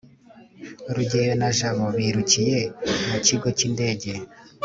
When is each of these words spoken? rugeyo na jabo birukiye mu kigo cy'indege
rugeyo 0.95 1.33
na 1.41 1.49
jabo 1.57 1.85
birukiye 1.95 2.59
mu 3.09 3.17
kigo 3.25 3.47
cy'indege 3.57 4.11